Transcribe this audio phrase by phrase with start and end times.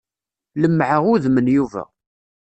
[0.61, 1.83] Lemmɛeɣ udem n Yuba.